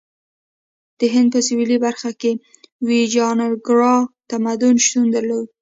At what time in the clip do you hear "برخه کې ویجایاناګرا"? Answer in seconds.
1.85-3.95